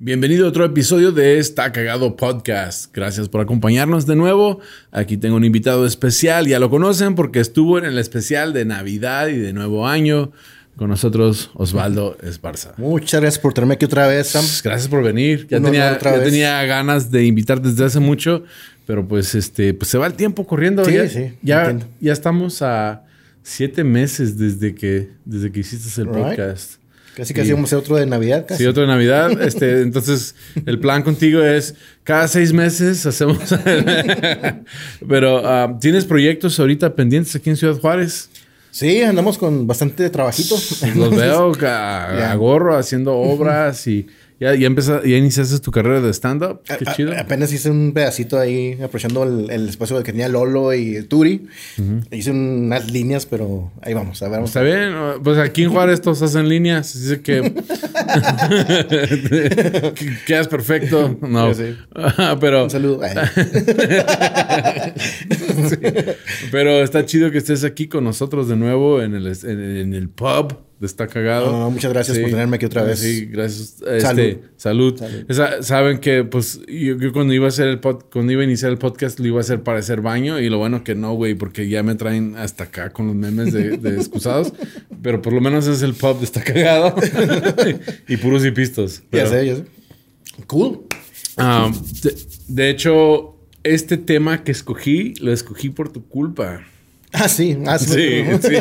[0.00, 2.94] Bienvenido a otro episodio de Está Cagado Podcast.
[2.94, 4.60] Gracias por acompañarnos de nuevo.
[4.92, 9.26] Aquí tengo un invitado especial, ya lo conocen porque estuvo en el especial de Navidad
[9.26, 10.30] y de Nuevo Año.
[10.76, 12.74] Con nosotros, Osvaldo Esparza.
[12.76, 14.44] Muchas gracias por tenerme aquí otra vez, Sam.
[14.62, 15.48] Gracias por venir.
[15.48, 18.44] Ya, tenía, ya tenía, ganas de invitar desde hace mucho,
[18.86, 20.84] pero pues este, pues se va el tiempo corriendo.
[20.84, 21.32] Sí, ya, sí.
[21.42, 23.02] Ya, ya estamos a
[23.42, 26.77] siete meses desde que, desde que hiciste el podcast.
[27.18, 28.46] Casi casi vamos a hacer otro de Navidad.
[28.46, 28.62] Casi.
[28.62, 29.42] Sí, otro de Navidad.
[29.48, 30.36] Este, entonces,
[30.66, 33.38] el plan contigo es cada seis meses hacemos.
[35.08, 38.30] Pero, uh, ¿tienes proyectos ahorita pendientes aquí en Ciudad Juárez?
[38.70, 40.54] Sí, andamos con bastante trabajito.
[40.94, 44.06] Los veo a, a gorro haciendo obras y
[44.40, 46.60] ¿Ya, ya, ya iniciaste tu carrera de stand-up?
[46.62, 47.12] Qué chido.
[47.18, 51.48] apenas hice un pedacito ahí, aprovechando el, el espacio que tenía Lolo y Turi.
[52.12, 54.44] Hice unas líneas, pero ahí vamos, a ver.
[54.44, 54.94] Está bien.
[55.24, 56.94] Pues aquí en Juárez todos hacen líneas.
[56.94, 57.40] Dice que...
[60.26, 61.18] Quedas perfecto.
[61.20, 61.52] No.
[61.52, 61.76] Sí.
[62.40, 62.64] pero...
[62.64, 63.00] Un saludo.
[65.68, 65.76] sí.
[66.52, 70.08] Pero está chido que estés aquí con nosotros de nuevo en el, en, en el
[70.08, 71.50] pub está cagado.
[71.50, 72.22] No, no, muchas gracias sí.
[72.22, 72.98] por tenerme aquí otra vez.
[73.00, 73.76] Sí, gracias.
[73.82, 74.00] Este,
[74.56, 74.96] salud.
[74.96, 75.24] salud.
[75.28, 78.44] Esa, Saben que, pues, yo, yo, cuando iba a hacer el pod, cuando iba a
[78.44, 80.38] iniciar el podcast, lo iba a hacer para hacer baño.
[80.38, 83.52] Y lo bueno que no, güey, porque ya me traen hasta acá con los memes
[83.52, 84.52] de, de excusados.
[85.02, 86.94] pero por lo menos es el de está cagado.
[88.08, 89.02] y puros y pistos.
[89.10, 89.64] Pero, ya sé, ya sé.
[90.46, 90.80] Cool.
[91.36, 92.16] Um, de,
[92.48, 96.62] de hecho, este tema que escogí, lo escogí por tu culpa.
[97.12, 98.54] Ah, sí, sí, sí.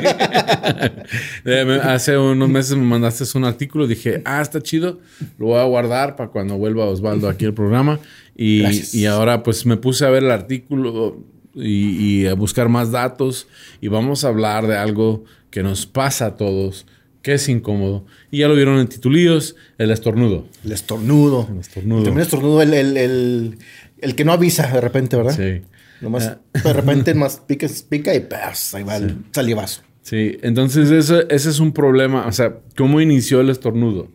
[1.83, 4.99] Hace unos meses me mandaste un artículo, dije, ah, está chido,
[5.37, 7.99] lo voy a guardar para cuando vuelva Osvaldo aquí al programa.
[8.35, 8.63] Y,
[8.93, 11.17] y, ahora pues me puse a ver el artículo
[11.55, 13.47] y, y, a buscar más datos
[13.81, 16.85] y vamos a hablar de algo que nos pasa a todos,
[17.23, 18.05] que es incómodo.
[18.31, 20.45] Y ya lo vieron en titulillos, el estornudo.
[20.63, 21.49] El estornudo.
[21.51, 22.03] El estornudo.
[22.03, 23.57] También el estornudo, el, el, el,
[23.99, 25.35] el que no avisa de repente, ¿verdad?
[25.35, 25.63] Sí.
[26.01, 29.15] Nomás de repente más pica, pica y pues, ahí va el sí.
[29.31, 29.81] salivazo.
[30.01, 32.27] Sí, entonces eso, ese es un problema.
[32.27, 34.07] O sea, ¿cómo inició el estornudo?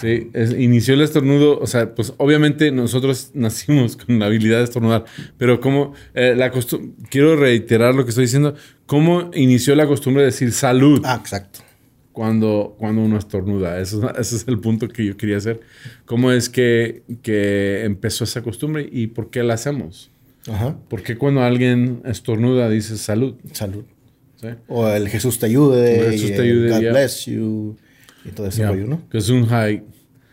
[0.00, 4.64] Sí, es, inició el estornudo, o sea, pues obviamente nosotros nacimos con la habilidad de
[4.64, 5.04] estornudar,
[5.36, 8.54] pero como eh, la costumbre, quiero reiterar lo que estoy diciendo,
[8.86, 11.02] ¿cómo inició la costumbre de decir salud?
[11.04, 11.60] Ah, exacto.
[12.12, 15.60] Cuando, cuando uno estornuda, eso, ese es el punto que yo quería hacer.
[16.04, 20.10] ¿Cómo es que, que empezó esa costumbre y por qué la hacemos?
[20.48, 20.76] Ajá.
[20.88, 23.34] ¿Por qué cuando alguien estornuda dice salud?
[23.52, 23.84] Salud.
[24.40, 24.48] ¿Sí?
[24.68, 26.10] O el Jesús te ayude.
[26.10, 26.70] Jesús te ayude.
[26.70, 26.90] God yeah.
[26.90, 27.76] bless you.
[28.24, 28.70] Y todo ese yeah.
[28.70, 29.08] rollo, ¿no?
[29.08, 29.84] Que es un high.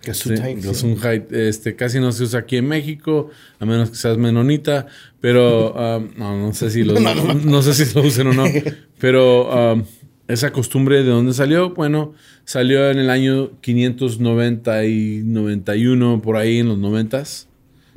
[0.01, 1.27] Que es un sí, high.
[1.31, 4.87] Este, casi no se usa aquí en México, a menos que seas menonita.
[5.21, 8.33] Pero um, no, no sé si lo, no, no, no, sé si lo usen o
[8.33, 8.45] no.
[8.99, 9.83] Pero um,
[10.27, 11.73] esa costumbre, ¿de dónde salió?
[11.73, 12.13] Bueno,
[12.45, 17.21] salió en el año 590 y 91, por ahí en los 90 uh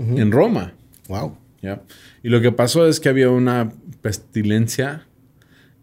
[0.02, 0.20] -huh.
[0.20, 0.74] en Roma.
[1.08, 1.36] Wow.
[1.62, 1.82] ¿Ya?
[2.22, 5.06] Y lo que pasó es que había una pestilencia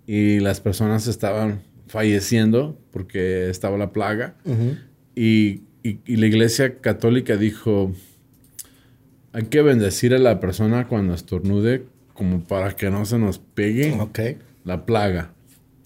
[0.05, 4.35] y las personas estaban falleciendo porque estaba la plaga.
[4.45, 4.77] Uh -huh.
[5.15, 7.93] y, y, y, la iglesia católica dijo,
[9.33, 13.93] hay que bendecir a la persona cuando estornude como para que no se nos pegue
[13.99, 14.37] okay.
[14.65, 15.31] la plaga.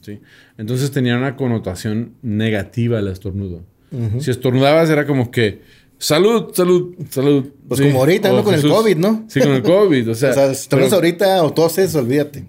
[0.02, 0.20] ¿sí?
[0.58, 3.64] Entonces tenía una connotación negativa el estornudo.
[3.92, 4.20] Uh -huh.
[4.20, 5.62] Si estornudabas era como que
[6.03, 7.46] Salud, salud, salud.
[7.66, 7.88] Pues sí.
[7.88, 8.44] como ahorita, ¿no?
[8.44, 8.69] Con Jesús.
[8.69, 9.24] el COVID, ¿no?
[9.30, 10.09] Sí, con el COVID.
[10.09, 12.46] O sea, o sea pero, ahorita o toses, olvídate.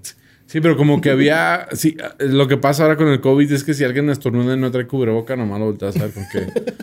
[0.46, 1.68] Sí, pero como que había.
[1.72, 4.72] Sí, lo que pasa ahora con el COVID es que si alguien estornuda y no
[4.72, 6.73] trae cubreboca, nomás lo volteas a ver porque.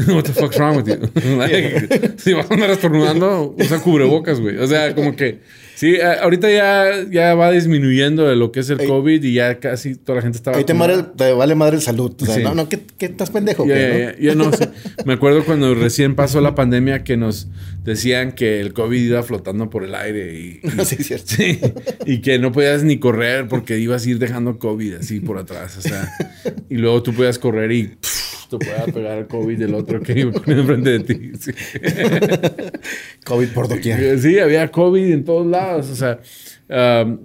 [0.08, 0.98] What the fuck's wrong with you?
[1.36, 4.56] like, si vas a andar estornudando, usa cubrebocas, güey.
[4.58, 5.40] O sea, como que.
[5.74, 8.86] Sí, ahorita ya, ya va disminuyendo de lo que es el Ey.
[8.86, 10.58] COVID y ya casi toda la gente estaba.
[10.58, 12.14] Ahí te, madre, te vale madre el salud.
[12.20, 12.42] O sea, sí.
[12.42, 13.66] no, no, ¿qué, qué estás pendejo?
[13.66, 14.50] Ya, ¿qué, ya, ya, no?
[14.50, 14.64] no sí.
[15.06, 17.48] Me acuerdo cuando recién pasó la pandemia que nos
[17.82, 20.60] decían que el COVID iba flotando por el aire y.
[20.62, 21.26] y no, sí, es cierto.
[21.28, 21.58] Sí,
[22.04, 25.78] y que no podías ni correr porque ibas a ir dejando COVID así por atrás.
[25.78, 26.10] O sea,
[26.68, 27.84] y luego tú podías correr y.
[27.84, 28.19] Pff,
[28.50, 31.30] te pueda pegar el COVID del otro que iba enfrente de ti.
[31.38, 31.52] Sí.
[33.24, 34.18] COVID por doquier.
[34.18, 35.88] Sí, había COVID en todos lados.
[35.88, 36.20] O sea,
[37.04, 37.18] um,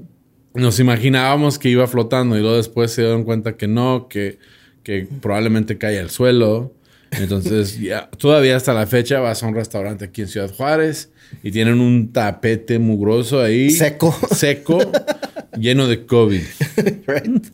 [0.54, 4.38] nos imaginábamos que iba flotando y luego después se dieron cuenta que no, que,
[4.84, 6.74] que probablemente cae al suelo.
[7.12, 11.12] Entonces, ya, todavía hasta la fecha vas a un restaurante aquí en Ciudad Juárez
[11.44, 13.72] y tienen un tapete mugroso ahí.
[13.72, 14.16] Seco.
[14.32, 14.80] Seco.
[15.60, 16.42] Lleno de COVID.
[17.08, 17.46] Right.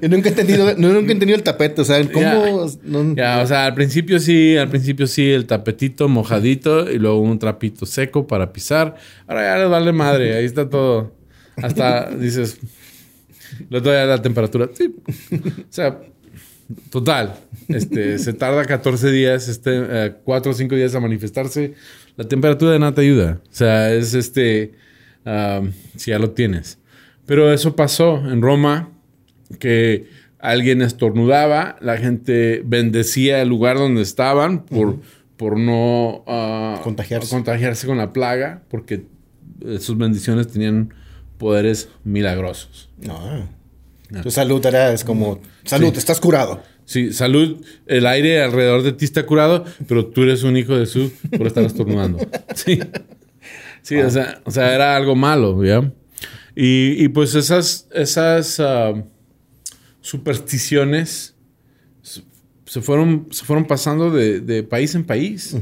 [0.00, 2.66] Yo nunca he entendido, no, nunca he entendido el tapete, o sea, cómo...
[2.84, 7.20] no- Ya, o sea, al principio sí, al principio sí, el tapetito mojadito y luego
[7.20, 8.96] un trapito seco para pisar.
[9.26, 11.12] Ahora ya le vale madre, ahí está todo.
[11.56, 12.58] Hasta dices,
[13.68, 14.68] le doy a la temperatura.
[14.74, 14.94] Sí.
[15.32, 15.38] O
[15.70, 16.00] sea,
[16.90, 17.34] total,
[17.68, 21.74] este, se tarda 14 días, este, eh, 4 o 5 días a manifestarse.
[22.16, 23.40] La temperatura de nada te ayuda.
[23.44, 24.72] O sea, es este,
[25.28, 25.62] ah,
[25.96, 26.78] si ya lo tienes.
[27.26, 28.90] Pero eso pasó en Roma,
[29.58, 30.06] que
[30.38, 35.00] alguien estornudaba, la gente bendecía el lugar donde estaban por,
[35.36, 37.28] por no ah, Contagiarse.
[37.28, 39.04] contagiarse con la plaga, porque
[39.64, 40.94] eh, sus bendiciones tenían
[41.36, 42.88] poderes milagrosos.
[43.00, 43.48] No.
[44.22, 46.62] Tu salud era, es como, salud, estás curado.
[46.86, 50.86] Sí, salud, el aire alrededor de ti está curado, pero tú eres un hijo de
[50.86, 52.18] Jesús por estar estornudando.
[52.54, 52.80] Sí.
[53.88, 55.90] Sí, o, sea, o sea, era algo malo, ¿ya?
[56.54, 58.92] Y, y pues esas, esas ah,
[60.00, 61.34] supersticiones
[62.66, 65.56] se- fueron, se fueron pasando de, de país en país.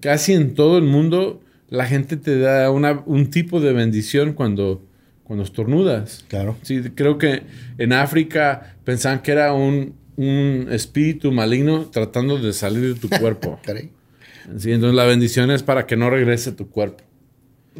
[0.00, 4.82] Casi en todo el mundo la gente te da una- un tipo de bendición cuando,
[5.24, 6.24] cuando estornudas.
[6.28, 6.56] Claro.
[6.62, 7.42] Sí, creo que
[7.78, 13.58] en África pensaban que era un, un espíritu maligno tratando de salir de tu cuerpo.
[14.58, 17.04] Sí, entonces la bendición es para que no regrese tu cuerpo.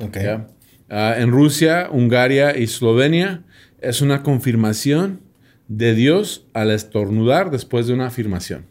[0.01, 0.19] Ok.
[0.23, 0.49] ¿ya?
[0.89, 3.45] Ah, en Rusia, Hungaria y Eslovenia
[3.81, 5.21] es una confirmación
[5.69, 8.67] de Dios al estornudar después de una afirmación.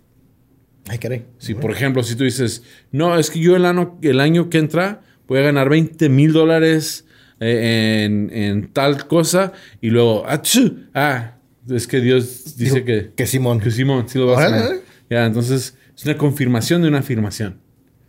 [0.88, 1.26] Ay, caray.
[1.38, 4.58] Si, por ejemplo, si tú dices, no, es que yo el año, el año que
[4.58, 7.06] entra voy a ganar 20 mil dólares
[7.40, 10.86] eh, en, en tal cosa y luego, ¡achú!
[10.94, 11.38] ah,
[11.70, 13.60] es que Dios dice Dijo que, que Simón.
[13.60, 14.72] que Simón, sí lo vas a ganar.
[15.10, 17.60] Ya, entonces es una confirmación de una afirmación.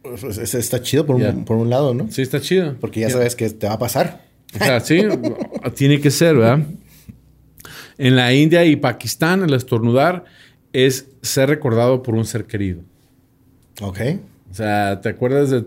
[0.02, 1.32] Pues, está chido por un, Ya.
[1.32, 2.10] por un lado, ¿no?
[2.10, 2.76] Sí, está chido.
[2.80, 4.24] Porque ya sabes que te va a pasar.
[4.54, 5.00] O sea, sí,
[5.76, 6.66] tiene que ser, ¿verdad?
[7.98, 10.24] En la India y Pakistán, el estornudar
[10.72, 12.80] es ser recordado por un ser querido.
[13.80, 14.00] Ok.
[14.50, 15.64] O sea, ¿te acuerdas de, o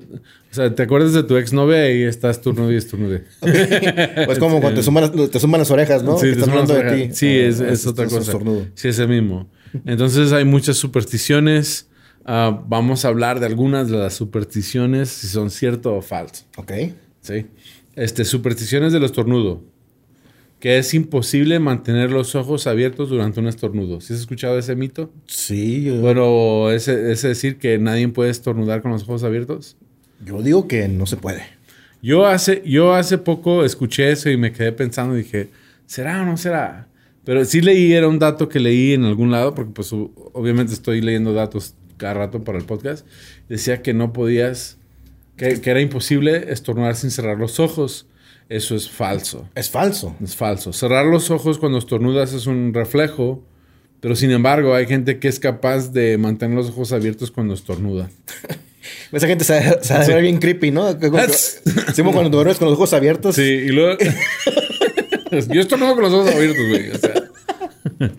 [0.51, 3.23] sea, ¿te acuerdas de tu exnovia y estás turno y estornude?
[4.25, 6.17] Pues como cuando te suman, las- te suman las orejas, ¿no?
[6.19, 7.13] Sí, Que te están hablando de ti.
[7.15, 8.21] Sí, Ah, es, es otra un cosa.
[8.21, 8.67] estornudo.
[8.75, 9.47] Sí, es el mismo.
[9.85, 11.87] Entonces hay muchas supersticiones.
[12.25, 16.43] Ah, vamos a hablar de algunas de las supersticiones, si son cierto o falso.
[16.57, 16.71] Ok.
[17.21, 17.45] ¿sí?
[17.95, 19.63] Este, supersticiones del estornudo.
[20.59, 24.01] Que es imposible mantener los ojos abiertos durante un estornudo.
[24.01, 25.11] ¿Sí has escuchado ese mito?
[25.27, 29.77] Sí, yo, Bueno, ese, ese decir que nadie puede estornudar con los ojos abiertos.
[30.25, 31.43] yo digo que no se puede.
[32.01, 35.49] Yo hace, yo hace poco escuché eso y me quedé pensando y dije,
[35.85, 36.87] ¿será o no será?
[37.23, 41.01] Pero sí leí, era un dato que leí en algún lado, porque pues obviamente estoy
[41.01, 43.05] leyendo datos cada rato para el podcast.
[43.49, 44.77] Decía que no podías,
[45.37, 48.07] que, que era imposible estornudar sin cerrar los ojos.
[48.49, 49.49] Eso es falso.
[49.55, 50.15] Es falso.
[50.23, 50.71] Es falso.
[50.71, 53.43] Cerrar los ojos cuando estornudas es un reflejo,
[54.01, 58.09] pero sin embargo hay gente que es capaz de mantener los ojos abiertos cuando estornuda.
[59.11, 60.99] Esa gente se, se a ver bien creepy, ¿no?
[60.99, 61.17] Como
[61.93, 63.35] Sí, cuando duermes con los ojos abiertos.
[63.35, 63.97] Sí, y luego...
[65.49, 66.89] Yo estornudo con los ojos abiertos, güey.
[66.91, 67.13] O sea...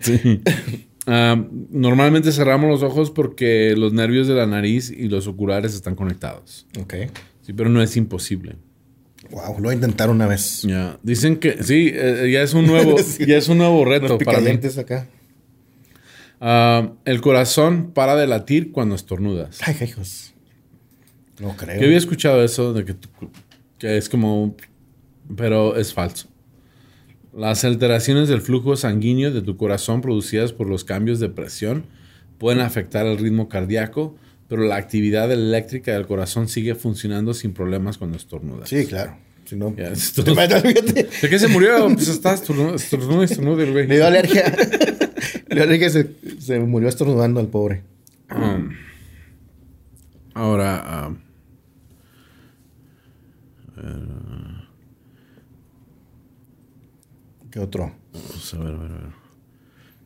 [0.01, 0.41] Sí.
[1.05, 1.41] Ah,
[1.77, 6.65] normalmente cerramos los ojos porque los nervios de la nariz y los oculares están conectados.
[6.79, 6.93] Ok.
[7.41, 8.55] Sí, pero no es imposible.
[9.31, 10.61] Wow, lo voy a intentar una vez.
[10.63, 10.99] Ya.
[11.03, 13.25] Dicen que sí, eh, ya es un nuevo, Sí.
[13.25, 14.49] ya es un nuevo reto para mí.
[14.79, 15.07] acá.
[16.39, 19.59] Ah, el corazón para de latir cuando estornudas.
[19.65, 20.33] Ay, hijos.
[21.39, 21.79] No creo.
[21.79, 22.95] Yo había escuchado eso de que,
[23.79, 24.55] que es como,
[25.35, 26.27] pero es falso.
[27.37, 31.85] Las alteraciones del flujo sanguíneo de tu corazón producidas por los cambios de presión
[32.39, 34.17] pueden afectar el ritmo cardíaco,
[34.47, 38.69] pero la actividad eléctrica del corazón sigue funcionando sin problemas cuando estornudas.
[38.69, 39.17] Sí, claro.
[39.45, 39.69] Si no.
[39.69, 41.87] ¿De qué se murió?
[41.93, 43.85] Pues está estornudo, estornudo, estornudo el güey.
[43.85, 44.43] Le dio alergia.
[45.47, 47.83] Le dio alergia se, se murió estornudando al pobre.
[48.31, 48.71] Um,
[50.33, 51.17] ahora, um,
[57.57, 57.85] ¿Qué otro?
[58.13, 59.11] A ver, a ver, a ver.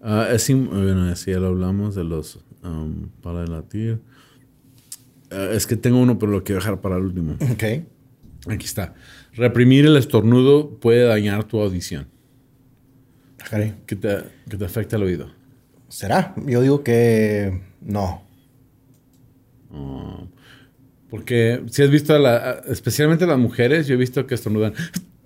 [0.02, 4.00] Ah, es bueno, sí, ya lo hablamos de los um, para latir.
[5.30, 7.34] Ah, es que tengo uno, pero lo quiero dejar para el último.
[7.52, 7.64] Ok.
[8.48, 8.94] Aquí está.
[9.34, 12.08] Reprimir el estornudo puede dañar tu audición,
[13.42, 13.76] Ah, caray.
[13.86, 15.30] que te, que te afecta el oído.
[15.90, 16.34] ¿Será?
[16.48, 18.24] Yo digo que no.
[19.74, 20.24] Ah,
[21.10, 24.74] porque si has visto, a la, especialmente a las mujeres, yo he visto que estornudan.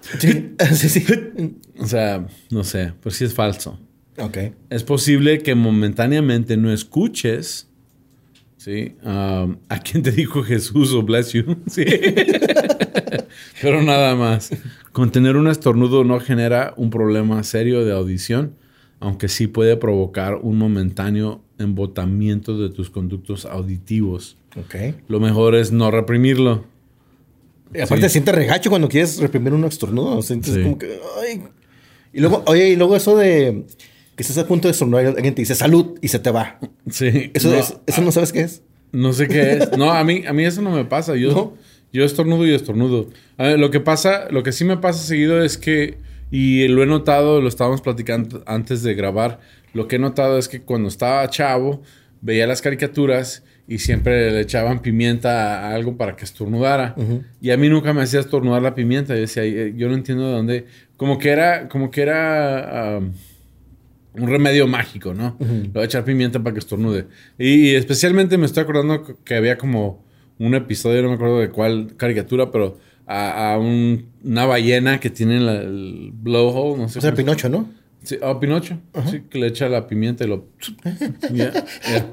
[0.20, 1.06] Sí, sí, sí.
[1.80, 3.80] O sea, no sé, pero sí es falso.
[4.18, 4.38] Ok.
[4.70, 7.70] Es posible que momentáneamente no escuches,
[8.56, 8.96] ¿sí?
[9.04, 11.86] Um, a quien te dijo Jesús o bless you, ¿sí?
[13.62, 14.52] Pero nada más.
[14.94, 18.56] Contener un estornudo no genera un problema serio de audición,
[19.02, 24.38] aunque sí puede provocar un momentáneo embotamiento de tus conductos auditivos.
[24.58, 24.76] Ok.
[25.10, 26.66] Lo mejor es no reprimirlo.
[27.84, 28.14] Aparte, Sí.
[28.14, 30.14] siente regacho cuando quieres reprimir un estornudo.
[30.20, 30.64] Entonces, Sí.
[30.64, 31.00] como que.
[31.22, 31.44] ay.
[32.14, 33.66] Y luego, oye, y luego eso de
[34.16, 36.60] que estás a punto de estornudar y alguien te dice salud y se te va.
[36.90, 37.32] Sí.
[37.34, 38.62] Eso, no, es- eso no sabes qué es.
[38.92, 39.78] No sé qué es.
[39.78, 41.16] No, a mí, a mí eso no me pasa.
[41.18, 41.54] Yo, ¿No?
[41.92, 43.10] yo estornudo y estornudo.
[43.38, 45.98] Ver, lo que pasa, lo que sí me pasa seguido es que,
[46.32, 49.40] y lo he notado, lo estábamos platicando antes de grabar,
[49.74, 51.82] lo que he notado es que cuando estaba chavo,
[52.22, 56.96] veía las caricaturas y siempre le echaban pimienta a algo para que estornudara.
[57.42, 59.16] Y a mí nunca me hacía estornudar la pimienta.
[59.16, 60.66] Yo decía, "Eh, yo no entiendo de dónde.
[60.98, 62.96] Como que era, como que era.
[62.98, 63.02] ah,
[64.18, 65.36] un remedio mágico, ¿no?
[65.40, 67.08] Le voy a echar pimienta para que estornude.
[67.38, 70.06] Y, y especialmente me estoy acordando que había como
[70.40, 75.10] un episodio, no me acuerdo de cuál caricatura, pero a, a un- una ballena que
[75.10, 77.00] tiene la- el blowhole, no sé.
[77.00, 77.70] O sea, Pinocho, ¿no?
[78.04, 78.78] Sí, oh, Pinocho.
[79.12, 80.48] Sí, que le echa la pimienta y lo...
[81.34, 81.52] Ya,
[81.92, 82.12] ya,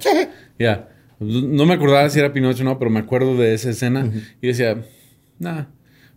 [0.59, 0.89] ya.
[1.23, 4.11] No me acordaba si era Pinocho o no, pero me acuerdo de esa escena
[4.41, 4.83] y decía,
[5.39, 5.69] nada.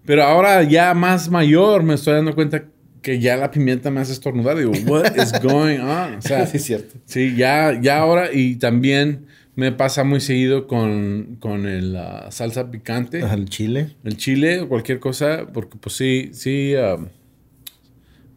[0.06, 2.66] Pero ahora ya más mayor me estoy dando cuenta
[3.02, 4.58] que ya la pimienta me hace estornudar.
[4.58, 6.16] Digo, what is going on?
[6.16, 6.96] O sea, Sí, es cierto.
[7.06, 12.70] Sí, ya, ya ahora y también me pasa muy seguido con, con el, la salsa
[12.72, 13.96] picante, Ajá, el chile.
[14.04, 16.74] el chile o cualquier cosa, porque pues sí, sí,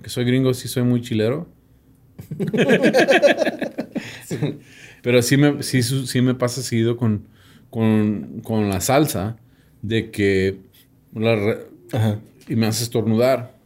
[0.02, 1.48] que soy gringo, sí soy muy chilero.
[5.08, 7.28] Pero sí me, sí, sí me pasa seguido con,
[7.70, 9.38] con, con la salsa,
[9.80, 10.58] de que
[11.14, 12.20] la re- Ajá.
[12.46, 13.56] y me hace estornudar.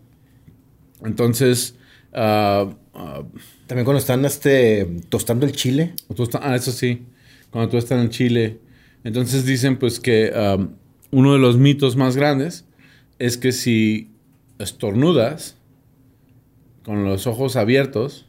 [1.05, 1.75] Entonces,
[2.13, 3.25] ah, ah,
[3.67, 5.95] También cuando están este, tostando el chile.
[6.17, 7.03] Está- ah, eso sí.
[7.51, 8.61] Cuando tú estás en Chile.
[9.03, 10.69] Entonces dicen pues que um,
[11.11, 12.67] uno de los mitos más grandes
[13.19, 14.13] es que si
[14.61, 15.57] estornudas
[16.85, 18.27] con los ojos abiertos,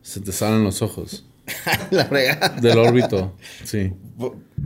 [0.00, 1.26] se te salen los ojos
[1.90, 2.48] la fregada.
[2.60, 3.34] del órbito.
[3.64, 3.92] Sí.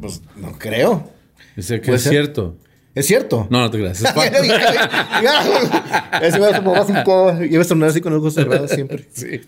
[0.00, 1.10] Pues no creo.
[1.56, 2.12] Dice que ¿Puede es ser?
[2.12, 2.56] cierto.
[2.94, 3.46] ¿Es cierto?
[3.50, 4.00] No, no te creas.
[4.00, 4.10] Es.
[6.22, 7.42] Ese me como más incómodo.
[7.44, 9.06] Yo me estornudar así con los ojos cerrados siempre.
[9.12, 9.40] sí.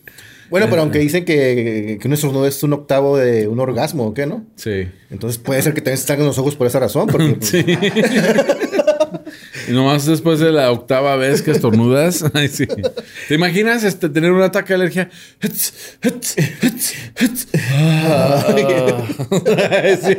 [0.50, 4.14] Bueno, pero aunque dicen que, que un estornudo es un octavo de un orgasmo, ¿o
[4.14, 4.46] qué, no?
[4.56, 4.88] Sí.
[5.10, 7.06] Entonces puede ser que también se salgan los ojos por esa razón.
[7.06, 7.64] Porque, pues, Sí.
[9.68, 12.66] Y nomás después de la octava vez que estornudas, ay, sí.
[13.28, 15.10] ¿Te imaginas este, tener un ataque de alergia?
[17.70, 18.44] Ah.
[20.00, 20.16] sí,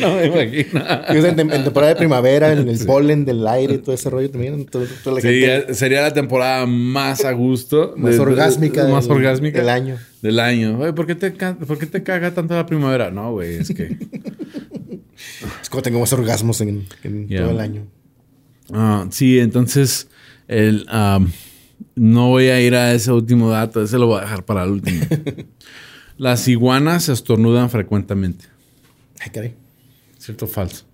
[0.00, 0.80] no me imagino.
[1.28, 4.30] en, tem- en temporada de primavera, en el polen del aire y todo ese rollo
[4.30, 4.66] también.
[4.66, 7.94] todo- toda la Sí, gente sería la temporada más a gusto.
[7.96, 9.98] más de- orgásmica, más del, orgásmica del año.
[10.20, 10.78] Del año.
[10.80, 13.10] Oye, ¿por qué, te, ¿por qué te caga tanto la primavera?
[13.10, 13.96] No, güey, es que...
[15.62, 16.86] Es como tengo más orgasmos en,
[17.28, 17.86] todo el año.
[18.72, 20.08] Ah, sí, entonces
[20.48, 20.86] el,
[21.94, 24.70] no voy a ir a ese último dato, ese lo voy a dejar para el
[24.70, 25.04] último.
[26.16, 28.46] Las iguanas estornudan frecuentemente.
[29.20, 29.54] Ay, caray.
[30.18, 30.84] ¿Cierto o falso?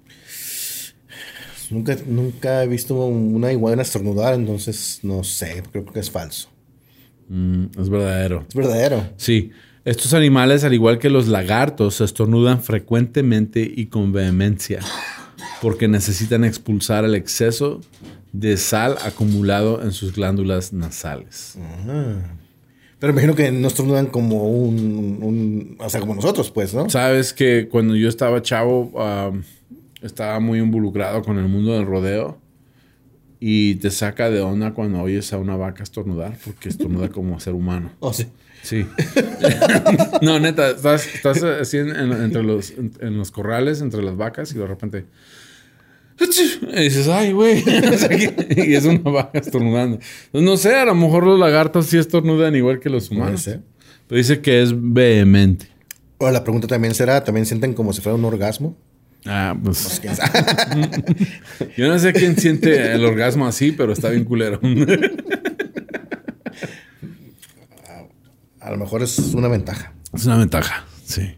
[1.70, 6.48] Nunca, nunca he visto una iguana estornudar, entonces no sé, creo que es falso.
[7.28, 8.46] Mm, es verdadero.
[8.48, 9.06] Es verdadero.
[9.18, 9.50] Sí,
[9.84, 14.80] estos animales, al igual que los lagartos, estornudan frecuentemente y con vehemencia
[15.62, 17.80] porque necesitan expulsar el exceso
[18.32, 21.56] de sal acumulado en sus glándulas nasales.
[22.98, 26.90] Pero me imagino que no estornudan como un, un- O sea, como nosotros, pues, ¿no?
[26.90, 28.86] Sabes que cuando yo estaba chavo,
[29.30, 29.42] um,
[30.02, 32.38] estaba muy involucrado con el mundo del rodeo
[33.40, 37.54] y te saca de onda cuando oyes a una vaca estornudar porque estornuda como ser
[37.54, 37.92] humano.
[38.00, 38.26] Oh, sí.
[38.62, 38.84] Sí.
[40.22, 44.16] no, neta, estás, estás así en, en- entre los, en, en los corrales, entre las
[44.16, 45.04] vacas y de repente...
[46.20, 47.62] Y dices, ay, güey.
[48.56, 49.98] y es una vaca estornudando.
[50.32, 53.42] No sé, a lo mejor los lagartos sí estornudan igual que los humanos.
[53.42, 53.60] ser.
[54.06, 55.68] Pero dice que es vehemente.
[56.18, 58.76] Ahora la pregunta también será, ¿también sienten como si fuera un orgasmo?
[59.24, 60.00] Ah, pues.
[60.00, 60.30] ¿Quién sabe?
[61.76, 64.60] Yo no sé quién siente el orgasmo así, pero está bien culero.
[68.60, 69.94] A lo mejor es una ventaja.
[70.12, 71.36] es una ventaja, sí.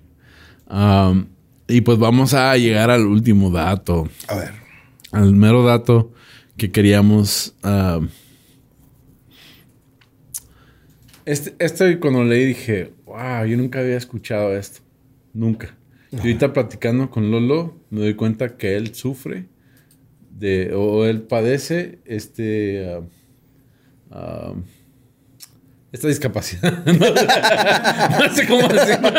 [1.68, 4.08] Y pues vamos a llegar al último dato.
[4.26, 4.59] A ver.
[5.12, 6.12] Al mero dato
[6.56, 7.54] que queríamos.
[7.62, 8.10] am,
[11.24, 14.80] este, este cuando leí dije, wow, yo nunca había escuchado esto.
[15.32, 15.76] Nunca.
[16.12, 19.46] Y ahorita platicando con Lolo, me doy cuenta que él sufre
[20.30, 23.02] de, o él padece este, ah,
[24.10, 24.54] ah,
[25.92, 26.84] esta discapacidad.
[26.86, 29.10] no sé cómo decirlo.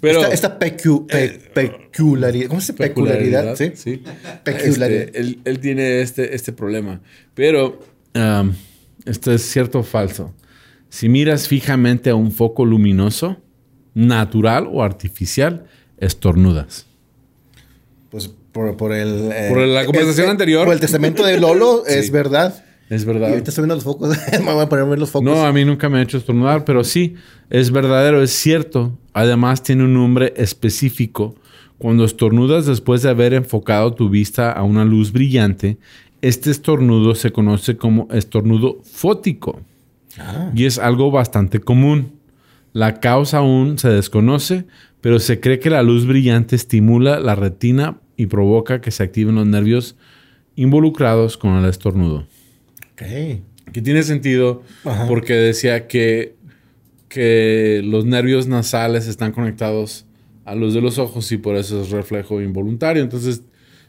[0.00, 3.56] Pero esta, peculiaridad, ¿cómo se peculiaridad?
[3.56, 3.72] Sí.
[3.74, 4.02] sí.
[4.44, 5.08] Peculiaridad.
[5.14, 7.00] Este, él, tiene este, este problema.
[7.34, 7.80] Pero
[9.06, 10.34] esto es cierto o falso.
[10.90, 13.38] Si miras fijamente a un foco luminoso,
[13.94, 15.64] natural o artificial,
[15.98, 16.86] estornudas.
[18.10, 19.30] Pues por, el...
[19.32, 20.66] Eh, por la conversación anterior.
[20.66, 22.62] Por el testamento de Lolo, es verdad.
[22.92, 23.28] Es verdad.
[23.28, 24.14] Y ahorita estoy viendo los focos.
[24.32, 25.24] me voy a poner los focos.
[25.24, 27.14] No, a mí nunca me ha hecho estornudar, pero sí,
[27.48, 28.98] es verdadero, es cierto.
[29.14, 31.34] Además, tiene un nombre específico.
[31.78, 35.78] Cuando estornudas después de haber enfocado tu vista a una luz brillante,
[36.20, 39.62] este estornudo se conoce como estornudo fótico.
[40.18, 40.50] Ah.
[40.54, 42.20] Y es algo bastante común.
[42.74, 44.66] La causa aún se desconoce,
[45.00, 49.36] pero se cree que la luz brillante estimula la retina y provoca que se activen
[49.36, 49.96] los nervios
[50.56, 52.26] involucrados con el estornudo.
[52.92, 53.42] Okay.
[53.72, 54.62] Que tiene sentido
[55.08, 56.34] porque decía que,
[57.08, 60.06] que los nervios nasales están conectados
[60.44, 63.02] a los de los ojos y por eso es reflejo involuntario.
[63.02, 63.42] Entonces,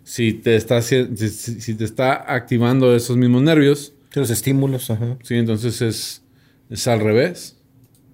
[0.03, 3.93] si te está, si, te está activando esos mismos nervios.
[4.13, 5.17] Los estímulos, ajá.
[5.23, 6.23] Sí, entonces es,
[6.69, 7.57] es al revés.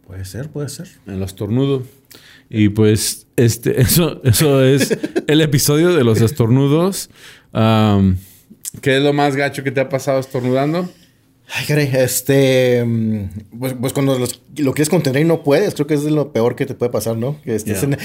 [0.07, 0.87] Puede ser, puede ser.
[1.07, 1.83] El estornudo.
[2.49, 7.09] Y pues, este, eso, eso es el episodio de los estornudos.
[8.81, 10.89] ¿Qué es lo más gacho que te ha pasado estornudando?
[11.51, 12.85] Ay, caray, este.
[13.57, 16.65] Pues, pues cuando lo quieres contener y no puedes, creo que es lo peor que
[16.65, 17.41] te puede pasar, ¿no?
[17.41, 17.97] Que estés en,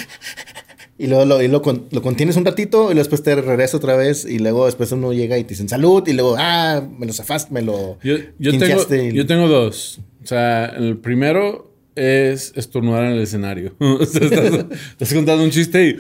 [0.99, 4.67] y luego lo, lo, contienes un ratito y después te regresa otra vez y luego
[4.67, 7.99] después uno llega y te dicen salud y luego, ah, me lo zafaste, me lo.
[8.03, 8.19] Yo,
[8.59, 10.01] tengo, yo tengo dos.
[10.23, 13.75] O sea, el primero es estornudar en el escenario.
[14.01, 15.97] estás, contando un chiste y,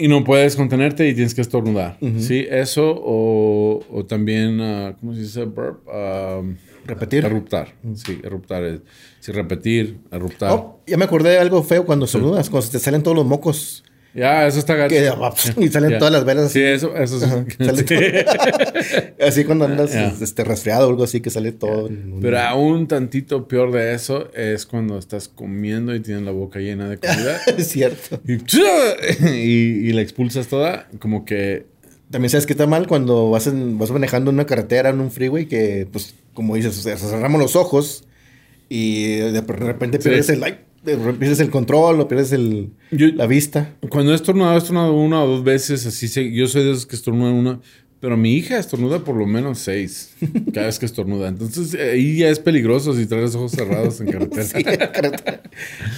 [0.00, 1.98] no puedes contenerte y tienes que estornudar.
[2.18, 5.44] Sí, eso o, también, ah, ¿cómo se dice?
[5.44, 5.86] Burp.
[6.86, 7.24] Repetir.
[7.24, 7.74] Eruptar.
[7.94, 8.80] Sí, eruptar.
[9.20, 10.52] Sí, repetir, eruptar.
[10.52, 13.26] Oh, ya me acordé de algo feo cuando estornudas, cuando se te salen todos los
[13.26, 13.84] mocos.
[14.14, 14.94] Ya, eso está gacho.
[15.58, 16.52] y salen todas las velas.
[16.52, 17.18] Sí, eso, eso
[19.20, 21.90] así cuando andas este, resfriado o algo así que sale todo.
[22.20, 26.88] Pero aún tantito peor de eso es cuando estás comiendo y tienes la boca llena
[26.88, 27.40] de comida.
[27.58, 28.20] es cierto.
[28.24, 31.66] Y, la expulsas toda, como que...
[32.10, 35.46] También sabes que está mal cuando vas, vas manejando en una carretera, en un freeway,
[35.46, 38.04] que pues como dices, o sea, cerramos los ojos
[38.68, 43.74] y de repente pierdes el like pierdes el control o pierdes el, la vista.
[43.88, 46.86] Cuando he estornudado, he estornudado una o dos veces, así sé, yo soy de esos
[46.86, 47.60] que estornudan una,
[48.00, 50.14] pero mi hija estornuda por lo menos seis
[50.52, 51.28] cada vez que estornuda.
[51.28, 54.44] Entonces ahí ya es peligroso si traes los ojos cerrados en carretera.
[54.44, 54.64] sí,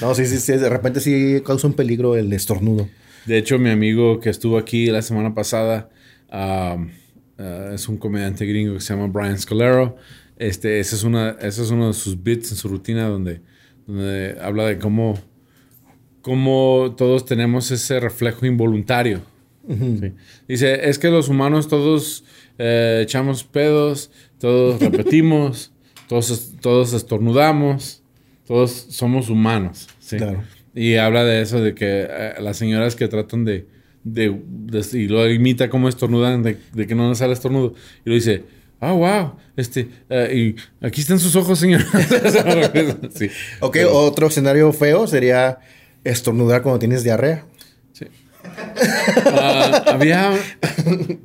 [0.01, 2.89] No, sí, sí, sí, de repente sí causa un peligro el estornudo.
[3.27, 5.91] De hecho, mi amigo que estuvo aquí la semana pasada
[6.31, 6.77] ah,
[7.75, 9.97] es un comediante gringo que se llama Brian Scalero.
[10.39, 13.41] Este, ese es, una, ese es uno de sus bits en su rutina donde
[13.87, 15.19] donde habla de cómo,
[16.23, 19.23] cómo todos tenemos ese reflejo involuntario.
[20.47, 22.25] Dice, es que los humanos todos
[22.59, 25.73] eh, echamos pedos, todos repetimos,
[26.09, 28.03] todos, todos estornudamos,
[28.47, 29.89] todos somos humanos.
[30.75, 33.67] Y habla de eso, de que eh, las señoras que tratan de,
[34.05, 34.37] de,
[34.93, 37.75] y lo imita como estornudan, de, de que no nos sale estornudo.
[38.05, 38.45] Y lo dice,
[38.81, 39.33] Ah, wow.
[39.57, 41.83] Este, eh, y aquí están sus ojos, señor.
[43.15, 43.31] sí.
[43.61, 45.59] Ok, otro escenario feo sería
[46.05, 47.47] estornudar cuando tienes diarrea.
[47.93, 48.07] Sí.
[49.27, 50.33] Ah, había.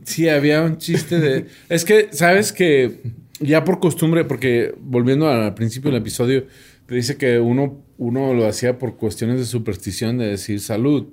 [0.03, 1.47] Sí, había un chiste de.
[1.69, 3.01] Es que, sabes que
[3.39, 6.45] ya por costumbre, porque volviendo al principio del episodio,
[6.85, 11.07] te dice que uno, uno lo hacía por cuestiones de superstición, de decir salud,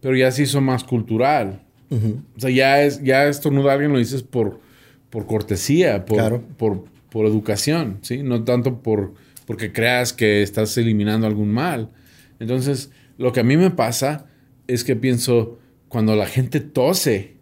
[0.00, 1.62] pero ya se hizo más cultural.
[1.90, 4.60] O sea, ya es, ya estornudar alguien lo dices por
[5.12, 8.22] por cortesía, por, por, por, educación, ¿sí?
[8.22, 9.12] No tanto por
[9.44, 11.90] porque creas que estás eliminando algún mal.
[12.40, 14.24] Entonces, lo que a mí me pasa
[14.68, 17.36] es que pienso, cuando la gente tose,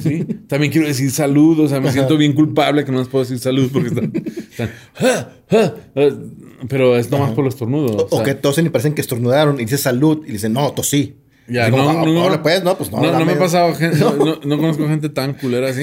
[0.00, 0.24] ¿sí?
[0.48, 3.38] También quiero decir salud, o sea, me siento bien culpable que no les puedo decir
[3.38, 4.12] salud porque están...
[5.00, 5.74] Ah, ah",
[6.68, 8.06] pero es nomás por los estornudos.
[8.10, 11.16] O, que tosen y parecen que estornudaron y dices salud y dicen, no, tosí.
[11.48, 13.00] Ya, no, no, no, no, pues no, pues no.
[13.00, 13.98] No, me ha pasado gente,
[14.44, 15.82] no, conozco gente tan culera así.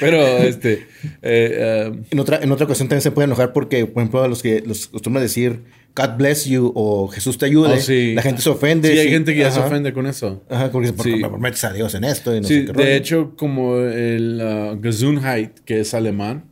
[0.00, 0.86] Pero, este.
[1.22, 4.28] Eh, um, en, otra, en otra ocasión también se puede enojar porque, por ejemplo, a
[4.28, 5.62] los que los acostumbran decir
[5.96, 8.92] God bless you o Jesús te ayude, oh, la gente se ofende.
[8.92, 10.44] Sí, hay gente que ya se ofende con eso.
[10.50, 12.36] Ajá, porque, porque me prometes a Dios en esto.
[12.36, 16.44] Y no sí, de hecho, como el uh, Gesundheit, que es alemán,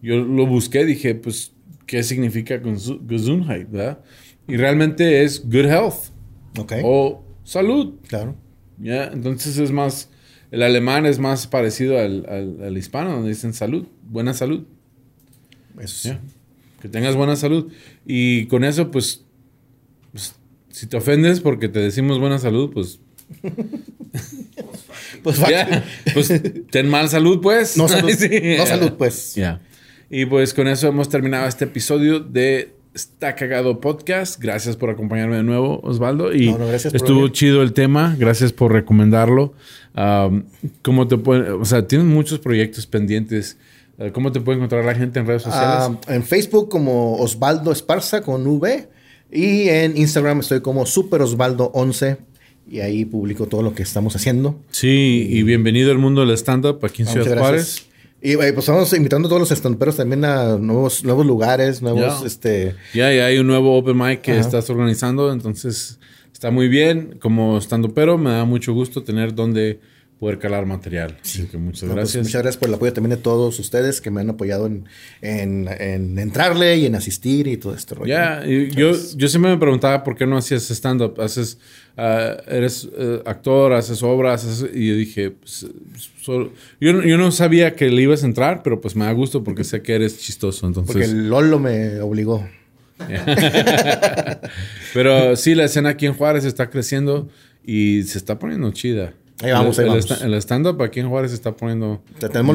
[0.00, 1.52] yo lo busqué, dije, pues,
[1.86, 2.60] ¿qué significa
[3.08, 3.68] Gesundheit?
[3.68, 3.98] ¿verdad?
[4.46, 6.12] Y realmente es good health.
[6.56, 6.82] Okay.
[6.84, 7.94] O salud.
[8.06, 8.36] Claro.
[8.78, 9.06] ¿Ya?
[9.06, 10.08] Entonces es más
[10.50, 14.64] el alemán es más parecido al, al, hispano, donde dicen salud, buena salud.
[15.78, 16.16] Eso sí.
[16.80, 17.72] Que tengas buena salud.
[18.06, 19.24] Y con eso, pues,
[20.12, 20.34] pues,
[20.70, 23.00] si te ofendes porque te decimos buena salud, pues...
[25.22, 25.38] pues,
[26.14, 27.76] pues ten mal salud, pues.
[27.76, 28.10] No salud,
[28.58, 29.34] no salud pues.
[29.34, 29.60] Ya.
[30.10, 34.42] Y pues con eso hemos terminado este episodio de Está Cagado Podcast.
[34.42, 36.34] Gracias por acompañarme de nuevo, Osvaldo.
[36.34, 36.48] Y
[36.92, 38.16] estuvo chido el tema.
[38.18, 39.54] Gracias por recomendarlo.
[40.82, 43.56] ¿Cómo te pueden, o sea, tienes muchos proyectos pendientes.
[43.98, 45.96] Eh, ¿Cómo te puede encontrar la gente en redes sociales?
[46.08, 48.88] en Facebook como Osvaldo Esparza con V.
[49.30, 52.16] Y en Instagram estoy como Super Osvaldo 11
[52.68, 54.58] y ahí publico todo lo que estamos haciendo.
[54.72, 57.86] Sí, y, bienvenido al mundo del stand-up aquí en Ciudad Juárez.
[58.20, 62.74] Y pues estamos invitando a todos los estamperos también a nuevos, nuevos lugares, nuevos, este...
[62.92, 66.00] Ya, ya hay un nuevo open mic que estás organizando, entonces
[66.32, 67.18] está muy bien.
[67.20, 67.60] Como
[67.94, 69.80] pero me da mucho gusto tener donde
[70.18, 71.16] poder calar material.
[71.22, 72.24] Así que muchas pues, gracias.
[72.24, 74.84] muchas gracias por el apoyo también de todos ustedes que me han apoyado en,
[75.22, 78.04] en, entrarle y en asistir y todo esto.
[78.04, 81.20] Ya, yo, yo siempre me preguntaba por qué no hacías stand-up.
[81.20, 81.58] Haces,
[81.96, 85.66] ah, eres eh, actor, haces obras, y yo dije, pues,
[86.26, 86.50] yo,
[86.80, 89.82] yo, no sabía que le ibas a entrar, pero pues me da gusto porque sé
[89.82, 90.66] que eres chistoso.
[90.66, 90.92] Entonces...
[90.92, 92.44] Porque el Lolo me obligó.
[94.94, 97.28] pero sí, la escena aquí en Juárez está creciendo
[97.64, 99.14] y se está poniendo chida.
[99.40, 102.02] Ahí vamos, el, ahí el, stand-up aquí en Juárez se está poniendo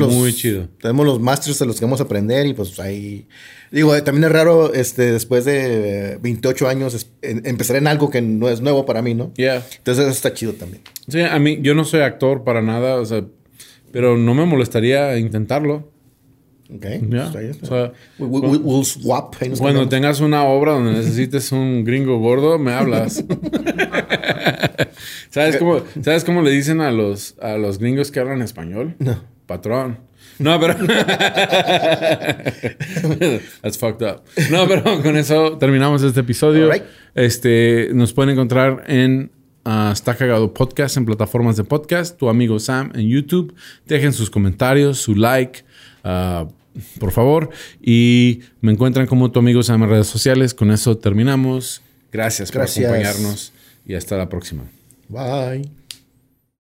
[0.10, 0.68] muy chido.
[0.82, 3.26] Tenemos los masters de los que vamos a aprender y pues ahí...
[3.72, 8.50] Digo, eh, también es raro este, después de 28 años empezar en algo que no
[8.50, 9.34] es nuevo para mí, ¿no?
[9.36, 9.66] Yeah.
[9.78, 10.84] Entonces eso está chido también.
[11.08, 13.24] Sí, a mí, yo no soy actor para nada, o sea,
[13.92, 15.90] pero no me molestaría intentarlo.
[16.74, 16.86] Ok.
[17.62, 19.36] O sea, we'll, swap.
[19.58, 23.24] Cuando tengas una obra donde necesites un gringo gordo, me hablas.
[25.34, 28.94] ¿Sabes cómo, ¿Sabes cómo le dicen a los, a los gringos que hablan español?
[29.00, 29.20] No.
[29.48, 29.98] Patrón.
[30.38, 30.76] No, pero.
[33.64, 34.22] That's fucked up.
[34.52, 36.70] No, pero con eso terminamos este episodio.
[37.16, 39.32] Este, nos pueden encontrar en
[39.66, 42.16] uh, Está Cagado Podcast en plataformas de podcast.
[42.16, 43.56] Tu amigo Sam en YouTube.
[43.88, 45.64] Dejen sus comentarios, su like.
[46.04, 46.48] Uh,
[47.00, 47.50] por favor.
[47.82, 50.54] Y me encuentran como tu amigo Sam en redes sociales.
[50.54, 51.82] Con eso terminamos.
[52.12, 52.86] Gracias, Gracias.
[52.86, 53.52] por acompañarnos
[53.88, 54.66] y hasta la próxima.
[55.14, 55.70] Bye.